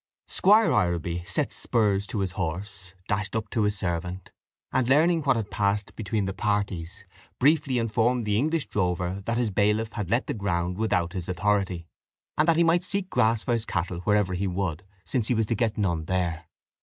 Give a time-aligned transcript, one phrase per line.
[0.27, 4.31] Squire Ireby set spurs to his horse, dashed up to his servant,
[4.71, 7.05] and learning what had passed between the parties,
[7.37, 11.85] briefly informed the English drover that his bailiff had let the ground without his authority,
[12.35, 15.45] and that he might seek grass for his cattle wherever he would, since he was
[15.45, 16.45] to get none there.